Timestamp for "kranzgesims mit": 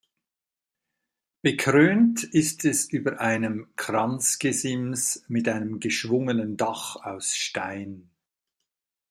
3.75-5.47